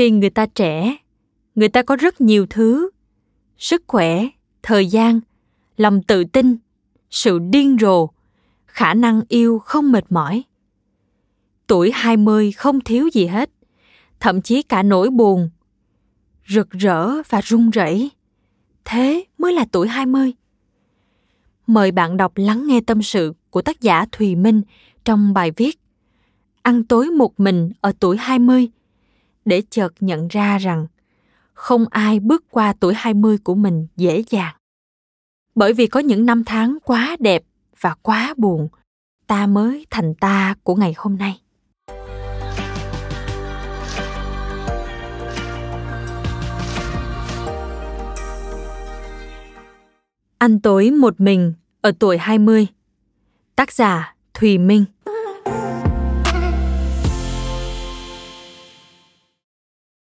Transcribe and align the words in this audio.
Khi 0.00 0.10
người 0.10 0.30
ta 0.30 0.46
trẻ, 0.46 0.96
người 1.54 1.68
ta 1.68 1.82
có 1.82 1.96
rất 1.96 2.20
nhiều 2.20 2.46
thứ. 2.50 2.90
Sức 3.58 3.82
khỏe, 3.86 4.28
thời 4.62 4.86
gian, 4.86 5.20
lòng 5.76 6.02
tự 6.02 6.24
tin, 6.24 6.56
sự 7.10 7.38
điên 7.38 7.76
rồ, 7.80 8.08
khả 8.66 8.94
năng 8.94 9.22
yêu 9.28 9.58
không 9.58 9.92
mệt 9.92 10.04
mỏi. 10.10 10.44
Tuổi 11.66 11.90
20 11.94 12.52
không 12.52 12.80
thiếu 12.80 13.08
gì 13.12 13.26
hết 13.26 13.50
thậm 14.20 14.42
chí 14.42 14.62
cả 14.62 14.82
nỗi 14.82 15.10
buồn, 15.10 15.50
rực 16.48 16.70
rỡ 16.70 17.08
và 17.28 17.40
run 17.40 17.70
rẩy. 17.70 18.10
Thế 18.84 19.24
mới 19.38 19.52
là 19.52 19.66
tuổi 19.72 19.88
20. 19.88 20.32
Mời 21.66 21.90
bạn 21.90 22.16
đọc 22.16 22.32
lắng 22.36 22.66
nghe 22.66 22.80
tâm 22.80 23.02
sự 23.02 23.34
của 23.50 23.62
tác 23.62 23.80
giả 23.80 24.06
Thùy 24.12 24.36
Minh 24.36 24.62
trong 25.04 25.34
bài 25.34 25.50
viết 25.56 25.80
Ăn 26.62 26.84
tối 26.84 27.10
một 27.10 27.40
mình 27.40 27.72
ở 27.80 27.92
tuổi 28.00 28.16
20 28.16 28.70
để 29.50 29.62
chợt 29.70 29.92
nhận 30.00 30.28
ra 30.28 30.58
rằng 30.58 30.86
không 31.52 31.84
ai 31.90 32.20
bước 32.20 32.44
qua 32.50 32.74
tuổi 32.80 32.94
20 32.96 33.38
của 33.44 33.54
mình 33.54 33.86
dễ 33.96 34.22
dàng. 34.30 34.54
Bởi 35.54 35.72
vì 35.72 35.86
có 35.86 36.00
những 36.00 36.26
năm 36.26 36.44
tháng 36.44 36.78
quá 36.84 37.16
đẹp 37.20 37.42
và 37.80 37.94
quá 38.02 38.34
buồn, 38.36 38.68
ta 39.26 39.46
mới 39.46 39.86
thành 39.90 40.14
ta 40.14 40.54
của 40.62 40.74
ngày 40.74 40.94
hôm 40.96 41.16
nay. 41.16 41.40
Ăn 50.38 50.60
tối 50.60 50.90
một 50.90 51.20
mình 51.20 51.52
ở 51.80 51.92
tuổi 51.98 52.18
20. 52.18 52.66
Tác 53.56 53.72
giả 53.72 54.14
Thùy 54.34 54.58
Minh. 54.58 54.84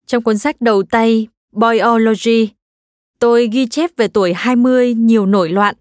Trong 0.09 0.23
cuốn 0.23 0.37
sách 0.37 0.61
đầu 0.61 0.83
tay 0.83 1.27
Biology, 1.51 2.49
tôi 3.19 3.49
ghi 3.51 3.67
chép 3.67 3.91
về 3.97 4.07
tuổi 4.07 4.33
20 4.33 4.93
nhiều 4.93 5.25
nổi 5.25 5.49
loạn. 5.49 5.75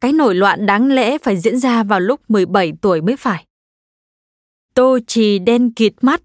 Cái 0.00 0.12
nổi 0.12 0.34
loạn 0.34 0.66
đáng 0.66 0.88
lẽ 0.88 1.18
phải 1.18 1.36
diễn 1.36 1.58
ra 1.58 1.82
vào 1.82 2.00
lúc 2.00 2.20
17 2.28 2.72
tuổi 2.80 3.00
mới 3.00 3.16
phải. 3.16 3.46
Tôi 4.74 5.00
chỉ 5.06 5.38
đen 5.38 5.72
kịt 5.72 5.92
mắt, 6.00 6.22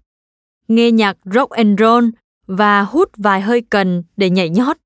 nghe 0.68 0.90
nhạc 0.90 1.16
rock 1.24 1.50
and 1.50 1.80
roll 1.80 2.04
và 2.46 2.82
hút 2.82 3.10
vài 3.16 3.40
hơi 3.40 3.62
cần 3.70 4.02
để 4.16 4.30
nhảy 4.30 4.50
nhót. 4.50 4.76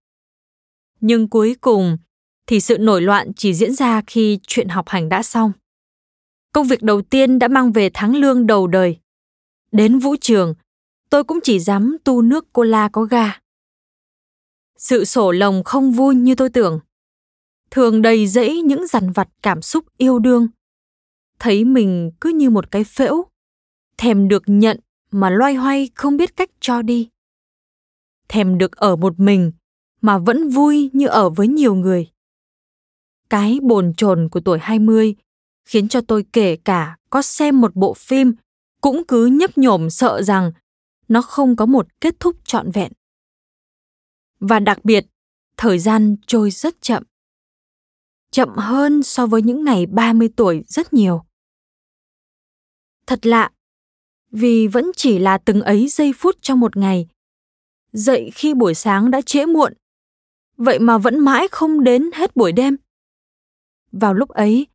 Nhưng 1.01 1.29
cuối 1.29 1.57
cùng, 1.61 1.99
thì 2.47 2.61
sự 2.61 2.79
nổi 2.79 3.03
loạn 3.03 3.33
chỉ 3.37 3.55
diễn 3.55 3.75
ra 3.75 4.03
khi 4.07 4.39
chuyện 4.47 4.69
học 4.69 4.89
hành 4.89 5.09
đã 5.09 5.23
xong. 5.23 5.53
Công 6.53 6.67
việc 6.67 6.83
đầu 6.83 7.03
tiên 7.03 7.39
đã 7.39 7.49
mang 7.49 7.73
về 7.73 7.91
tháng 7.95 8.17
lương 8.17 8.47
đầu 8.47 8.67
đời. 8.67 8.97
Đến 9.73 9.99
vũ 9.99 10.17
trường, 10.21 10.55
tôi 11.11 11.25
cũng 11.25 11.39
chỉ 11.43 11.61
dám 11.61 11.97
tu 12.05 12.23
nước 12.23 12.53
cola 12.53 12.89
có 12.89 13.03
ga. 13.03 13.33
Sự 14.77 15.05
sổ 15.05 15.33
lồng 15.33 15.65
không 15.65 15.93
vui 15.93 16.15
như 16.15 16.35
tôi 16.35 16.51
tưởng. 16.51 16.81
Thường 17.71 18.03
đầy 18.03 18.27
rẫy 18.27 18.63
những 18.63 18.87
dằn 18.87 19.13
vặt 19.13 19.29
cảm 19.43 19.63
xúc 19.63 19.85
yêu 19.99 20.19
đương. 20.19 20.49
Thấy 21.39 21.65
mình 21.65 22.11
cứ 22.21 22.29
như 22.31 22.51
một 22.51 22.71
cái 22.71 22.85
phễu, 22.85 23.25
thèm 23.99 24.29
được 24.29 24.43
nhận 24.47 24.81
mà 25.11 25.31
loay 25.31 25.55
hoay 25.55 25.91
không 25.95 26.17
biết 26.17 26.37
cách 26.37 26.51
cho 26.61 26.83
đi. 26.83 27.09
Thèm 28.29 28.59
được 28.59 28.77
ở 28.77 28.97
một 28.97 29.21
mình 29.21 29.53
mà 30.01 30.19
vẫn 30.19 30.49
vui 30.49 30.91
như 30.93 31.07
ở 31.07 31.31
với 31.31 31.49
nhiều 31.49 31.75
người 31.75 32.15
cái 33.35 33.59
bồn 33.63 33.95
chồn 33.97 34.29
của 34.29 34.41
tuổi 34.41 34.59
20 34.63 35.15
khiến 35.65 35.89
cho 35.89 36.01
tôi 36.01 36.25
kể 36.33 36.57
cả 36.57 36.97
có 37.11 37.23
xem 37.23 37.61
một 37.61 37.77
bộ 37.77 37.95
phim 37.95 38.33
cũng 38.81 39.03
cứ 39.09 39.27
nhấp 39.27 39.59
nhổm 39.59 39.91
sợ 39.91 40.23
rằng 40.23 40.53
nó 41.09 41.23
không 41.23 41.57
có 41.57 41.67
một 41.67 41.87
kết 42.01 42.21
thúc 42.21 42.37
trọn 42.45 42.71
vẹn. 42.71 42.93
Và 44.41 44.61
đặc 44.61 44.85
biệt, 44.85 45.07
thời 45.57 45.79
gian 45.79 46.17
trôi 46.27 46.51
rất 46.51 46.83
chậm. 46.83 47.03
Chậm 48.31 48.49
hơn 48.57 49.03
so 49.03 49.27
với 49.27 49.43
những 49.43 49.65
ngày 49.65 49.87
30 49.87 50.29
tuổi 50.37 50.65
rất 50.69 50.93
nhiều. 50.93 51.25
Thật 53.07 53.27
lạ, 53.27 53.51
vì 54.31 54.67
vẫn 54.67 54.91
chỉ 54.97 55.19
là 55.19 55.39
từng 55.39 55.61
ấy 55.61 55.89
giây 55.89 56.13
phút 56.17 56.37
trong 56.41 56.61
một 56.61 56.77
ngày. 56.77 57.09
Dậy 57.93 58.31
khi 58.35 58.55
buổi 58.55 58.75
sáng 58.75 59.11
đã 59.11 59.21
trễ 59.21 59.47
muộn, 59.47 59.73
vậy 60.57 60.79
mà 60.79 60.99
vẫn 60.99 61.19
mãi 61.19 61.49
không 61.51 61.85
đến 61.85 62.11
hết 62.15 62.37
buổi 62.37 62.53
đêm. 62.53 62.77
Vào 63.93 64.15
lúc 64.15 64.29
ấy, 64.29 64.67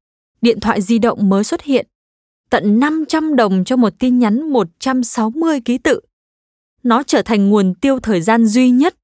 điện 0.42 0.60
thoại 0.60 0.82
di 0.82 1.00
động 1.00 1.30
mới 1.30 1.44
xuất 1.44 1.62
hiện. 1.62 1.88
Tận 2.50 2.80
500 2.80 3.36
đồng 3.36 3.64
cho 3.64 3.76
một 3.76 3.94
tin 4.00 4.20
nhắn 4.20 4.50
160 4.50 5.62
ký 5.66 5.78
tự. 5.78 6.00
Nó 6.84 7.04
trở 7.04 7.22
thành 7.22 7.50
nguồn 7.50 7.74
tiêu 7.74 8.00
thời 8.00 8.22
gian 8.22 8.46
duy 8.46 8.70
nhất. 8.70 8.96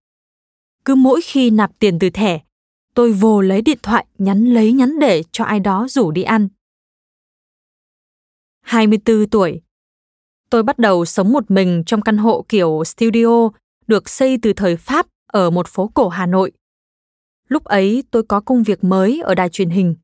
Cứ 0.85 0.95
mỗi 0.95 1.21
khi 1.21 1.49
nạp 1.49 1.71
tiền 1.79 1.99
từ 1.99 2.09
thẻ, 2.09 2.39
tôi 2.93 3.13
vồ 3.13 3.41
lấy 3.41 3.61
điện 3.61 3.77
thoại 3.83 4.05
nhắn 4.17 4.45
lấy 4.45 4.71
nhắn 4.71 4.99
để 4.99 5.23
cho 5.31 5.43
ai 5.43 5.59
đó 5.59 5.87
rủ 5.89 6.11
đi 6.11 6.23
ăn. 6.23 6.47
24 8.61 9.29
tuổi. 9.29 9.61
Tôi 10.49 10.63
bắt 10.63 10.79
đầu 10.79 11.05
sống 11.05 11.31
một 11.33 11.51
mình 11.51 11.83
trong 11.85 12.01
căn 12.01 12.17
hộ 12.17 12.45
kiểu 12.49 12.83
studio 12.85 13.49
được 13.87 14.09
xây 14.09 14.37
từ 14.41 14.53
thời 14.53 14.77
Pháp 14.77 15.07
ở 15.27 15.49
một 15.49 15.67
phố 15.67 15.91
cổ 15.93 16.09
Hà 16.09 16.25
Nội. 16.25 16.51
Lúc 17.47 17.63
ấy 17.63 18.03
tôi 18.11 18.23
có 18.23 18.39
công 18.39 18.63
việc 18.63 18.83
mới 18.83 19.21
ở 19.21 19.35
đài 19.35 19.49
truyền 19.49 19.69
hình. 19.69 19.95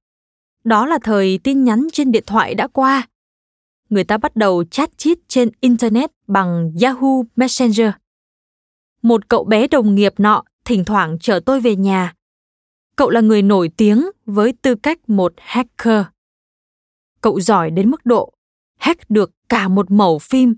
Đó 0.63 0.85
là 0.85 0.99
thời 1.03 1.39
tin 1.43 1.63
nhắn 1.63 1.87
trên 1.93 2.11
điện 2.11 2.23
thoại 2.27 2.55
đã 2.55 2.67
qua. 2.67 3.07
Người 3.89 4.03
ta 4.03 4.17
bắt 4.17 4.35
đầu 4.35 4.63
chat 4.63 4.97
chít 4.97 5.17
trên 5.27 5.49
Internet 5.59 6.11
bằng 6.31 6.71
Yahoo 6.81 7.23
Messenger. 7.35 7.89
Một 9.01 9.29
cậu 9.29 9.43
bé 9.43 9.67
đồng 9.67 9.95
nghiệp 9.95 10.13
nọ 10.17 10.43
thỉnh 10.65 10.85
thoảng 10.85 11.17
chở 11.19 11.39
tôi 11.45 11.61
về 11.61 11.75
nhà. 11.75 12.13
Cậu 12.95 13.09
là 13.09 13.21
người 13.21 13.41
nổi 13.41 13.69
tiếng 13.77 14.05
với 14.25 14.53
tư 14.61 14.75
cách 14.75 15.09
một 15.09 15.33
hacker. 15.37 16.03
Cậu 17.21 17.39
giỏi 17.39 17.71
đến 17.71 17.89
mức 17.89 18.05
độ 18.05 18.33
hack 18.79 19.09
được 19.09 19.31
cả 19.49 19.67
một 19.67 19.91
mẩu 19.91 20.19
phim 20.19 20.55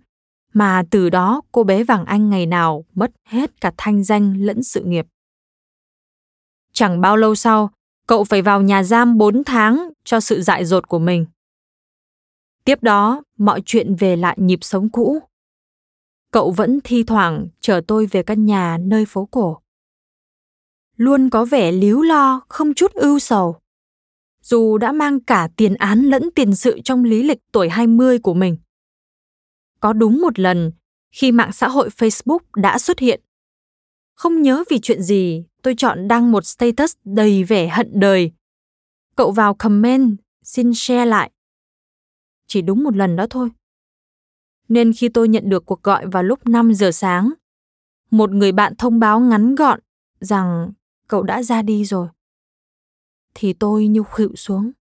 mà 0.53 0.83
từ 0.91 1.09
đó 1.09 1.41
cô 1.51 1.63
bé 1.63 1.83
vàng 1.83 2.05
anh 2.05 2.29
ngày 2.29 2.45
nào 2.45 2.85
mất 2.93 3.11
hết 3.25 3.61
cả 3.61 3.71
thanh 3.77 4.03
danh 4.03 4.33
lẫn 4.37 4.63
sự 4.63 4.83
nghiệp. 4.83 5.05
Chẳng 6.73 7.01
bao 7.01 7.17
lâu 7.17 7.35
sau, 7.35 7.69
cậu 8.07 8.23
phải 8.23 8.41
vào 8.41 8.61
nhà 8.61 8.83
giam 8.83 9.17
4 9.17 9.43
tháng 9.43 9.89
cho 10.03 10.19
sự 10.19 10.41
dại 10.41 10.65
dột 10.65 10.87
của 10.87 10.99
mình. 10.99 11.25
Tiếp 12.65 12.83
đó, 12.83 13.23
mọi 13.37 13.61
chuyện 13.65 13.95
về 13.95 14.15
lại 14.15 14.37
nhịp 14.39 14.59
sống 14.61 14.89
cũ. 14.89 15.19
Cậu 16.33 16.51
vẫn 16.51 16.79
thi 16.83 17.03
thoảng 17.03 17.47
chở 17.61 17.81
tôi 17.87 18.05
về 18.05 18.23
căn 18.23 18.45
nhà 18.45 18.77
nơi 18.81 19.05
phố 19.05 19.25
cổ. 19.31 19.57
Luôn 20.97 21.29
có 21.29 21.45
vẻ 21.45 21.71
líu 21.71 22.01
lo, 22.01 22.41
không 22.49 22.73
chút 22.73 22.93
ưu 22.93 23.19
sầu. 23.19 23.55
Dù 24.41 24.77
đã 24.77 24.91
mang 24.91 25.19
cả 25.19 25.49
tiền 25.57 25.75
án 25.75 26.01
lẫn 26.01 26.29
tiền 26.35 26.55
sự 26.55 26.79
trong 26.83 27.03
lý 27.03 27.23
lịch 27.23 27.37
tuổi 27.51 27.69
20 27.69 28.19
của 28.19 28.33
mình. 28.33 28.57
Có 29.79 29.93
đúng 29.93 30.21
một 30.21 30.39
lần, 30.39 30.71
khi 31.11 31.31
mạng 31.31 31.51
xã 31.51 31.67
hội 31.67 31.89
Facebook 31.89 32.39
đã 32.55 32.79
xuất 32.79 32.99
hiện, 32.99 33.21
Không 34.15 34.41
nhớ 34.41 34.63
vì 34.69 34.79
chuyện 34.79 35.01
gì, 35.01 35.45
tôi 35.61 35.73
chọn 35.77 36.07
đăng 36.07 36.31
một 36.31 36.45
status 36.45 36.93
đầy 37.05 37.43
vẻ 37.43 37.67
hận 37.67 37.99
đời. 37.99 38.31
Cậu 39.15 39.31
vào 39.31 39.53
comment, 39.53 40.17
xin 40.43 40.73
share 40.73 41.05
lại. 41.05 41.31
Chỉ 42.47 42.61
đúng 42.61 42.83
một 42.83 42.95
lần 42.95 43.15
đó 43.15 43.27
thôi. 43.29 43.49
Nên 44.69 44.93
khi 44.93 45.09
tôi 45.09 45.27
nhận 45.27 45.49
được 45.49 45.65
cuộc 45.65 45.83
gọi 45.83 46.07
vào 46.07 46.23
lúc 46.23 46.47
5 46.47 46.73
giờ 46.73 46.91
sáng, 46.91 47.33
một 48.11 48.31
người 48.31 48.51
bạn 48.51 48.75
thông 48.75 48.99
báo 48.99 49.19
ngắn 49.19 49.55
gọn 49.55 49.79
rằng 50.19 50.71
cậu 51.07 51.23
đã 51.23 51.43
ra 51.43 51.61
đi 51.61 51.85
rồi. 51.85 52.07
Thì 53.33 53.53
tôi 53.53 53.87
như 53.87 54.03
khuỵu 54.03 54.35
xuống. 54.35 54.71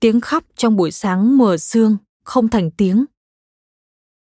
Tiếng 0.00 0.20
khóc 0.20 0.44
trong 0.56 0.76
buổi 0.76 0.90
sáng 0.90 1.38
mờ 1.38 1.56
sương 1.56 1.96
không 2.24 2.48
thành 2.48 2.70
tiếng. 2.70 3.04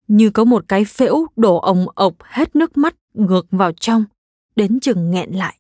Như 0.08 0.30
có 0.30 0.44
một 0.44 0.66
cái 0.68 0.86
phễu 0.86 1.26
đổ 1.36 1.58
ồng 1.58 1.86
ộc 1.96 2.16
hết 2.24 2.56
nước 2.56 2.78
mắt 2.78 2.96
ngược 3.14 3.48
vào 3.52 3.72
trong, 3.74 4.06
đến 4.56 4.80
chừng 4.80 5.12
nghẹn 5.12 5.32
lại. 5.32 5.60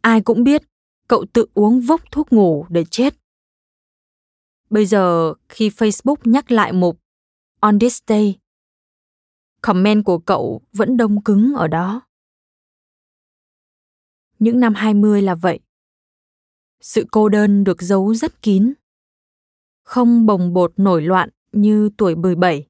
Ai 0.00 0.20
cũng 0.20 0.44
biết 0.44 0.62
cậu 1.08 1.24
tự 1.32 1.46
uống 1.54 1.80
vốc 1.80 2.00
thuốc 2.12 2.32
ngủ 2.32 2.66
để 2.68 2.84
chết. 2.84 3.14
Bây 4.70 4.86
giờ 4.86 5.34
khi 5.48 5.68
Facebook 5.68 6.16
nhắc 6.24 6.50
lại 6.50 6.72
mục 6.72 7.00
On 7.60 7.78
this 7.78 8.02
day, 8.06 8.38
comment 9.60 10.04
của 10.04 10.18
cậu 10.18 10.62
vẫn 10.72 10.96
đông 10.96 11.22
cứng 11.22 11.54
ở 11.56 11.68
đó. 11.68 12.02
Những 14.38 14.60
năm 14.60 14.74
20 14.74 15.22
là 15.22 15.34
vậy. 15.34 15.60
Sự 16.80 17.06
cô 17.10 17.28
đơn 17.28 17.64
được 17.64 17.82
giấu 17.82 18.14
rất 18.14 18.42
kín. 18.42 18.72
Không 19.82 20.26
bồng 20.26 20.52
bột 20.52 20.72
nổi 20.76 21.02
loạn 21.02 21.28
như 21.52 21.90
tuổi 21.96 22.16
17, 22.16 22.66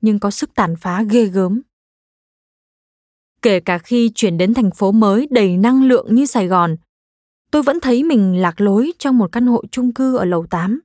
nhưng 0.00 0.18
có 0.18 0.30
sức 0.30 0.50
tàn 0.54 0.74
phá 0.80 1.02
ghê 1.10 1.24
gớm. 1.24 1.60
Kể 3.42 3.60
cả 3.60 3.78
khi 3.78 4.10
chuyển 4.14 4.38
đến 4.38 4.54
thành 4.54 4.70
phố 4.70 4.92
mới 4.92 5.28
đầy 5.30 5.56
năng 5.56 5.84
lượng 5.84 6.14
như 6.14 6.26
Sài 6.26 6.46
Gòn, 6.46 6.76
tôi 7.50 7.62
vẫn 7.62 7.80
thấy 7.80 8.04
mình 8.04 8.40
lạc 8.40 8.60
lối 8.60 8.92
trong 8.98 9.18
một 9.18 9.32
căn 9.32 9.46
hộ 9.46 9.62
chung 9.70 9.94
cư 9.94 10.16
ở 10.16 10.24
lầu 10.24 10.46
8. 10.46 10.80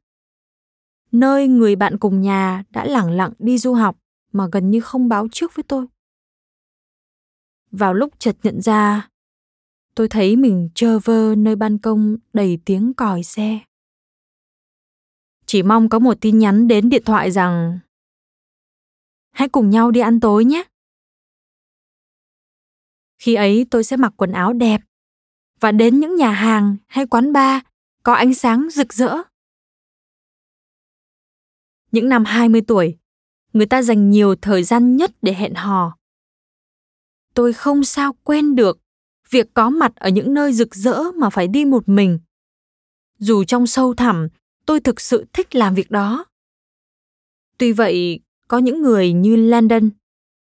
Nơi 1.16 1.48
người 1.48 1.76
bạn 1.76 1.98
cùng 1.98 2.22
nhà 2.22 2.64
đã 2.70 2.86
lẳng 2.86 3.12
lặng 3.12 3.32
đi 3.40 3.58
du 3.58 3.74
học 3.74 3.98
mà 4.32 4.48
gần 4.52 4.72
như 4.72 4.82
không 4.82 5.10
báo 5.10 5.28
trước 5.32 5.56
với 5.56 5.64
tôi. 5.64 5.88
Vào 7.72 7.94
lúc 7.94 8.14
chợt 8.20 8.36
nhận 8.44 8.62
ra, 8.62 9.10
tôi 9.96 10.10
thấy 10.10 10.36
mình 10.36 10.70
trơ 10.76 11.00
vơ 11.00 11.36
nơi 11.38 11.56
ban 11.56 11.78
công 11.78 12.18
đầy 12.34 12.60
tiếng 12.66 12.94
còi 12.94 13.24
xe. 13.24 13.60
Chỉ 15.46 15.64
mong 15.64 15.90
có 15.90 16.00
một 16.00 16.18
tin 16.22 16.40
nhắn 16.40 16.68
đến 16.68 16.90
điện 16.90 17.04
thoại 17.06 17.32
rằng 17.32 17.80
hãy 19.32 19.50
cùng 19.50 19.70
nhau 19.70 19.92
đi 19.92 20.00
ăn 20.00 20.20
tối 20.20 20.46
nhé. 20.46 20.64
Khi 23.18 23.36
ấy 23.36 23.66
tôi 23.72 23.84
sẽ 23.84 23.98
mặc 23.98 24.14
quần 24.18 24.32
áo 24.32 24.54
đẹp 24.54 24.82
và 25.60 25.72
đến 25.72 26.00
những 26.00 26.16
nhà 26.16 26.32
hàng 26.32 26.78
hay 26.88 27.08
quán 27.08 27.34
bar 27.34 27.62
có 28.04 28.14
ánh 28.14 28.34
sáng 28.34 28.68
rực 28.72 28.94
rỡ. 28.94 29.18
Những 31.96 32.10
năm 32.10 32.26
20 32.26 32.62
tuổi, 32.68 32.98
người 33.54 33.66
ta 33.66 33.82
dành 33.82 34.10
nhiều 34.10 34.36
thời 34.36 34.64
gian 34.64 34.98
nhất 34.98 35.12
để 35.22 35.34
hẹn 35.34 35.54
hò. 35.54 35.98
Tôi 37.34 37.54
không 37.54 37.84
sao 37.84 38.16
quên 38.24 38.56
được 38.56 38.80
việc 39.30 39.54
có 39.54 39.70
mặt 39.70 39.96
ở 39.96 40.10
những 40.10 40.34
nơi 40.34 40.54
rực 40.54 40.76
rỡ 40.76 41.04
mà 41.16 41.30
phải 41.30 41.48
đi 41.48 41.66
một 41.66 41.90
mình. 41.90 42.20
Dù 43.20 43.44
trong 43.44 43.68
sâu 43.68 43.94
thẳm, 43.94 44.28
tôi 44.66 44.80
thực 44.80 45.02
sự 45.02 45.26
thích 45.34 45.56
làm 45.56 45.76
việc 45.76 45.92
đó. 45.92 46.26
Tuy 47.58 47.72
vậy, 47.72 48.20
có 48.48 48.58
những 48.58 48.82
người 48.82 49.14
như 49.14 49.36
Landon 49.36 49.90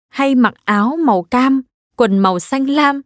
hay 0.09 0.35
mặc 0.35 0.55
áo 0.65 0.97
màu 0.97 1.23
cam, 1.23 1.62
quần 1.97 2.19
màu 2.19 2.39
xanh 2.39 2.71
lam 2.71 3.03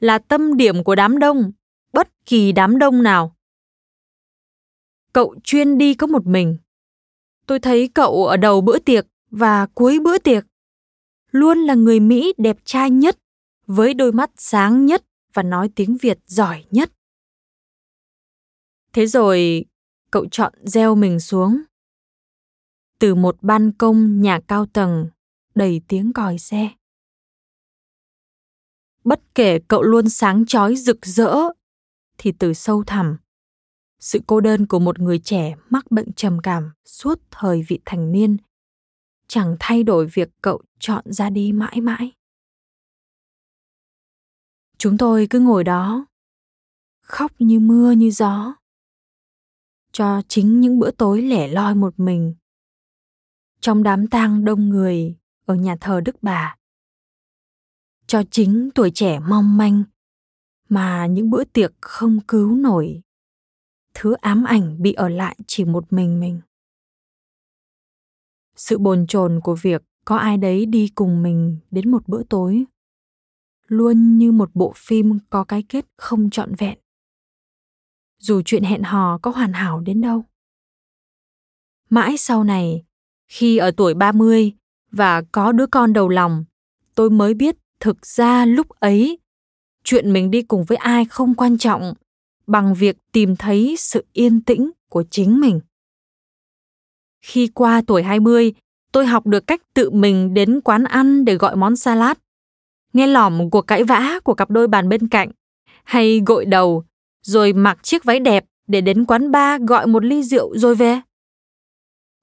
là 0.00 0.18
tâm 0.18 0.56
điểm 0.56 0.84
của 0.84 0.94
đám 0.94 1.18
đông, 1.18 1.52
bất 1.92 2.08
kỳ 2.26 2.52
đám 2.52 2.78
đông 2.78 3.02
nào. 3.02 3.36
Cậu 5.12 5.36
chuyên 5.44 5.78
đi 5.78 5.94
có 5.94 6.06
một 6.06 6.26
mình. 6.26 6.58
Tôi 7.50 7.58
thấy 7.60 7.90
cậu 7.94 8.26
ở 8.26 8.36
đầu 8.36 8.60
bữa 8.60 8.78
tiệc 8.78 9.06
và 9.30 9.66
cuối 9.66 9.98
bữa 10.04 10.18
tiệc 10.18 10.46
luôn 11.30 11.58
là 11.58 11.74
người 11.74 12.00
Mỹ 12.00 12.32
đẹp 12.38 12.56
trai 12.64 12.90
nhất, 12.90 13.18
với 13.66 13.94
đôi 13.94 14.12
mắt 14.12 14.30
sáng 14.36 14.86
nhất 14.86 15.04
và 15.34 15.42
nói 15.42 15.70
tiếng 15.74 15.96
Việt 15.96 16.18
giỏi 16.26 16.64
nhất. 16.70 16.92
Thế 18.92 19.06
rồi, 19.06 19.64
cậu 20.10 20.26
chọn 20.30 20.52
gieo 20.62 20.94
mình 20.94 21.20
xuống. 21.20 21.62
Từ 22.98 23.14
một 23.14 23.36
ban 23.42 23.72
công 23.72 24.20
nhà 24.20 24.40
cao 24.48 24.66
tầng 24.66 25.08
đầy 25.54 25.80
tiếng 25.88 26.12
còi 26.12 26.38
xe. 26.38 26.70
Bất 29.04 29.20
kể 29.34 29.58
cậu 29.68 29.82
luôn 29.82 30.08
sáng 30.08 30.46
chói 30.46 30.76
rực 30.76 31.06
rỡ, 31.06 31.34
thì 32.18 32.32
từ 32.38 32.54
sâu 32.54 32.84
thẳm, 32.86 33.16
sự 34.00 34.20
cô 34.26 34.40
đơn 34.40 34.66
của 34.66 34.78
một 34.78 34.98
người 34.98 35.18
trẻ 35.18 35.54
mắc 35.70 35.90
bệnh 35.90 36.12
trầm 36.12 36.38
cảm 36.42 36.70
suốt 36.84 37.20
thời 37.30 37.62
vị 37.68 37.80
thành 37.84 38.12
niên 38.12 38.36
chẳng 39.28 39.56
thay 39.60 39.82
đổi 39.82 40.06
việc 40.06 40.28
cậu 40.42 40.62
chọn 40.78 41.04
ra 41.12 41.30
đi 41.30 41.52
mãi 41.52 41.80
mãi. 41.80 42.12
Chúng 44.78 44.98
tôi 44.98 45.26
cứ 45.30 45.40
ngồi 45.40 45.64
đó, 45.64 46.06
khóc 47.02 47.32
như 47.38 47.60
mưa 47.60 47.90
như 47.90 48.10
gió, 48.10 48.54
cho 49.92 50.22
chính 50.28 50.60
những 50.60 50.78
bữa 50.78 50.90
tối 50.90 51.22
lẻ 51.22 51.48
loi 51.48 51.74
một 51.74 51.94
mình 52.00 52.34
trong 53.60 53.82
đám 53.82 54.06
tang 54.06 54.44
đông 54.44 54.68
người 54.68 55.16
ở 55.46 55.54
nhà 55.54 55.76
thờ 55.80 56.00
đức 56.00 56.16
bà. 56.22 56.56
Cho 58.06 58.22
chính 58.30 58.70
tuổi 58.74 58.90
trẻ 58.94 59.18
mong 59.18 59.56
manh 59.56 59.82
mà 60.68 61.06
những 61.06 61.30
bữa 61.30 61.44
tiệc 61.44 61.72
không 61.80 62.20
cứu 62.28 62.56
nổi 62.56 63.02
thứ 64.00 64.12
ám 64.12 64.44
ảnh 64.44 64.82
bị 64.82 64.92
ở 64.92 65.08
lại 65.08 65.36
chỉ 65.46 65.64
một 65.64 65.92
mình 65.92 66.20
mình. 66.20 66.40
Sự 68.56 68.78
bồn 68.78 69.06
chồn 69.06 69.40
của 69.40 69.54
việc 69.62 69.82
có 70.04 70.16
ai 70.16 70.36
đấy 70.36 70.66
đi 70.66 70.88
cùng 70.94 71.22
mình 71.22 71.58
đến 71.70 71.90
một 71.90 72.08
bữa 72.08 72.22
tối, 72.22 72.64
luôn 73.66 74.18
như 74.18 74.32
một 74.32 74.50
bộ 74.54 74.72
phim 74.76 75.18
có 75.30 75.44
cái 75.44 75.64
kết 75.68 75.86
không 75.96 76.30
trọn 76.30 76.54
vẹn. 76.54 76.78
Dù 78.18 78.42
chuyện 78.44 78.62
hẹn 78.62 78.82
hò 78.82 79.18
có 79.18 79.30
hoàn 79.30 79.52
hảo 79.52 79.80
đến 79.80 80.00
đâu. 80.00 80.24
Mãi 81.90 82.16
sau 82.16 82.44
này, 82.44 82.84
khi 83.28 83.56
ở 83.56 83.70
tuổi 83.70 83.94
30 83.94 84.52
và 84.90 85.22
có 85.32 85.52
đứa 85.52 85.66
con 85.66 85.92
đầu 85.92 86.08
lòng, 86.08 86.44
tôi 86.94 87.10
mới 87.10 87.34
biết 87.34 87.56
thực 87.80 88.06
ra 88.06 88.44
lúc 88.44 88.68
ấy 88.68 89.18
chuyện 89.84 90.12
mình 90.12 90.30
đi 90.30 90.42
cùng 90.42 90.64
với 90.64 90.76
ai 90.76 91.04
không 91.04 91.34
quan 91.34 91.58
trọng 91.58 91.94
bằng 92.50 92.74
việc 92.74 92.96
tìm 93.12 93.36
thấy 93.36 93.74
sự 93.78 94.04
yên 94.12 94.40
tĩnh 94.40 94.70
của 94.88 95.04
chính 95.10 95.40
mình. 95.40 95.60
Khi 97.24 97.48
qua 97.54 97.82
tuổi 97.86 98.02
20, 98.02 98.54
tôi 98.92 99.06
học 99.06 99.26
được 99.26 99.46
cách 99.46 99.62
tự 99.74 99.90
mình 99.90 100.34
đến 100.34 100.60
quán 100.60 100.84
ăn 100.84 101.24
để 101.24 101.34
gọi 101.34 101.56
món 101.56 101.76
salad. 101.76 102.16
Nghe 102.92 103.06
lỏm 103.06 103.50
cuộc 103.50 103.62
cãi 103.62 103.84
vã 103.84 104.20
của 104.24 104.34
cặp 104.34 104.50
đôi 104.50 104.68
bàn 104.68 104.88
bên 104.88 105.08
cạnh, 105.08 105.30
hay 105.84 106.20
gội 106.26 106.44
đầu, 106.44 106.84
rồi 107.22 107.52
mặc 107.52 107.78
chiếc 107.82 108.04
váy 108.04 108.20
đẹp 108.20 108.44
để 108.66 108.80
đến 108.80 109.04
quán 109.04 109.30
bar 109.30 109.62
gọi 109.62 109.86
một 109.86 110.04
ly 110.04 110.22
rượu 110.22 110.58
rồi 110.58 110.74
về. 110.74 111.00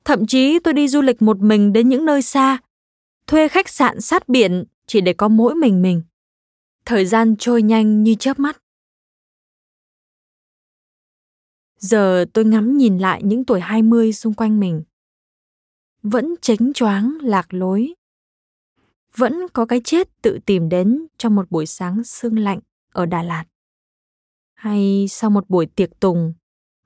Thậm 0.06 0.28
chí 0.28 0.60
tôi 0.60 0.74
đi 0.74 0.88
du 0.88 1.02
lịch 1.02 1.22
một 1.22 1.40
mình 1.40 1.74
đến 1.74 1.90
những 1.90 2.06
nơi 2.06 2.22
xa, 2.22 2.58
thuê 3.28 3.48
khách 3.48 3.70
sạn 3.70 4.02
sát 4.02 4.30
biển 4.30 4.64
chỉ 4.88 5.02
để 5.02 5.14
có 5.14 5.28
mỗi 5.28 5.56
mình 5.56 5.82
mình. 5.82 6.02
Thời 6.86 7.06
gian 7.06 7.36
trôi 7.40 7.62
nhanh 7.62 8.04
như 8.04 8.16
chớp 8.16 8.40
mắt. 8.40 8.58
Giờ 11.78 12.26
tôi 12.34 12.46
ngắm 12.46 12.78
nhìn 12.78 12.98
lại 12.98 13.22
những 13.24 13.46
tuổi 13.46 13.60
20 13.60 14.14
xung 14.14 14.34
quanh 14.34 14.60
mình. 14.60 14.84
Vẫn 16.04 16.36
chánh 16.42 16.74
choáng 16.74 17.18
lạc 17.22 17.54
lối. 17.54 17.94
Vẫn 19.16 19.34
có 19.54 19.66
cái 19.66 19.82
chết 19.84 20.22
tự 20.22 20.40
tìm 20.46 20.70
đến 20.70 21.08
trong 21.18 21.36
một 21.36 21.52
buổi 21.52 21.66
sáng 21.66 22.04
sương 22.04 22.40
lạnh 22.40 22.60
ở 22.92 23.06
Đà 23.06 23.24
Lạt. 23.24 23.46
Hay 24.54 25.06
sau 25.10 25.30
một 25.30 25.50
buổi 25.50 25.66
tiệc 25.66 26.00
tùng 26.00 26.34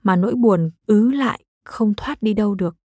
mà 0.04 0.16
nỗi 0.16 0.36
buồn 0.36 0.72
ứ 0.88 1.12
lại 1.12 1.44
không 1.64 1.94
thoát 1.98 2.22
đi 2.22 2.34
đâu 2.34 2.56
được. 2.56 2.76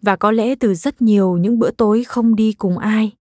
Và 0.00 0.16
có 0.16 0.30
lẽ 0.30 0.54
từ 0.54 0.74
rất 0.74 1.02
nhiều 1.02 1.36
những 1.36 1.58
bữa 1.58 1.70
tối 1.70 2.04
không 2.04 2.36
đi 2.36 2.52
cùng 2.52 2.78
ai. 2.78 3.12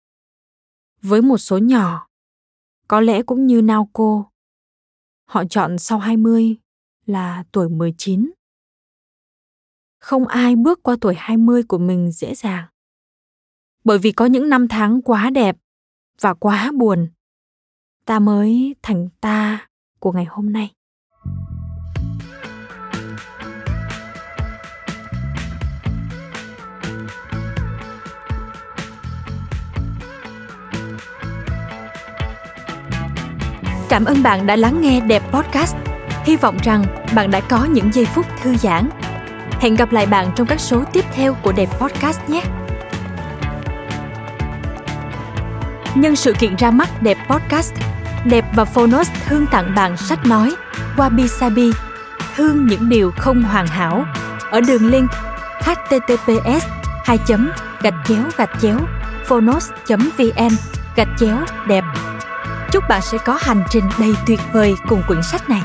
Với 1.01 1.21
một 1.21 1.37
số 1.37 1.57
nhỏ, 1.57 2.07
có 2.87 3.01
lẽ 3.01 3.23
cũng 3.23 3.47
như 3.47 3.61
Naoko, 3.61 4.23
họ 5.25 5.43
chọn 5.49 5.77
sau 5.77 5.99
20 5.99 6.57
là 7.05 7.43
tuổi 7.51 7.69
19. 7.69 8.31
Không 9.99 10.27
ai 10.27 10.55
bước 10.55 10.83
qua 10.83 10.95
tuổi 11.01 11.15
20 11.17 11.63
của 11.63 11.77
mình 11.77 12.11
dễ 12.11 12.35
dàng. 12.35 12.65
Bởi 13.83 13.97
vì 13.97 14.11
có 14.11 14.25
những 14.25 14.49
năm 14.49 14.67
tháng 14.67 15.01
quá 15.01 15.29
đẹp 15.29 15.57
và 16.21 16.33
quá 16.33 16.71
buồn, 16.77 17.07
ta 18.05 18.19
mới 18.19 18.75
thành 18.81 19.09
ta 19.21 19.67
của 19.99 20.11
ngày 20.11 20.25
hôm 20.25 20.53
nay. 20.53 20.73
Cảm 33.89 34.05
ơn 34.05 34.23
bạn 34.23 34.45
đã 34.45 34.55
lắng 34.55 34.81
nghe 34.81 35.01
Đẹp 35.01 35.23
Podcast 35.31 35.82
Hy 36.23 36.35
vọng 36.35 36.57
rằng 36.63 36.83
bạn 37.15 37.31
đã 37.31 37.39
có 37.39 37.65
những 37.65 37.93
giây 37.93 38.05
phút 38.05 38.25
thư 38.41 38.55
giãn. 38.55 38.89
Hẹn 39.59 39.75
gặp 39.75 39.91
lại 39.91 40.05
bạn 40.05 40.31
trong 40.35 40.47
các 40.47 40.59
số 40.59 40.83
tiếp 40.93 41.05
theo 41.13 41.33
của 41.33 41.51
Đẹp 41.51 41.69
Podcast 41.79 42.19
nhé. 42.27 42.43
Nhân 45.95 46.15
sự 46.15 46.33
kiện 46.33 46.55
ra 46.55 46.71
mắt 46.71 46.89
Đẹp 47.01 47.17
Podcast, 47.29 47.73
Đẹp 48.25 48.45
và 48.55 48.65
Phonos 48.65 49.09
thương 49.25 49.45
tặng 49.47 49.75
bạn 49.75 49.97
sách 49.97 50.25
nói 50.25 50.55
Wabi 50.97 51.27
Sabi, 51.27 51.71
thương 52.35 52.67
những 52.67 52.89
điều 52.89 53.11
không 53.17 53.41
hoàn 53.41 53.67
hảo 53.67 54.05
ở 54.51 54.61
đường 54.61 54.87
link 54.87 55.09
https 55.59 56.65
2 57.05 57.19
gạch 57.81 57.93
chéo 58.05 58.23
gạch 58.37 58.49
chéo 58.61 58.79
phonos 59.25 59.71
vn 59.87 60.49
gạch 60.95 61.07
chéo 61.19 61.37
đẹp 61.67 61.83
chúc 62.71 62.83
bạn 62.89 63.01
sẽ 63.01 63.17
có 63.17 63.37
hành 63.41 63.63
trình 63.69 63.83
đầy 63.99 64.15
tuyệt 64.27 64.39
vời 64.53 64.75
cùng 64.87 65.03
quyển 65.07 65.23
sách 65.23 65.49
này 65.49 65.61